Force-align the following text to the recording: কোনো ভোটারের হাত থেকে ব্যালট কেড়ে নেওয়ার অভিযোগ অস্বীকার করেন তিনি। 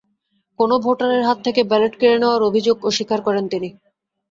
কোনো 0.59 0.75
ভোটারের 0.85 1.21
হাত 1.27 1.37
থেকে 1.45 1.61
ব্যালট 1.63 1.93
কেড়ে 1.99 2.17
নেওয়ার 2.21 2.41
অভিযোগ 2.49 2.75
অস্বীকার 2.89 3.19
করেন 3.27 3.45
তিনি। 3.53 3.69